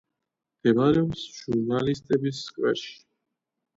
მდებარეობს 0.61 1.27
ჟურნალისტების 1.41 2.41
სკვერში. 2.49 2.95